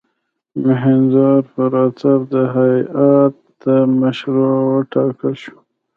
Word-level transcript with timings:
میهندراپراتاپ 0.63 2.21
د 2.33 2.35
هیات 2.55 3.59
مشر 3.99 4.33
وټاکل 4.69 5.33
شو. 5.43 5.55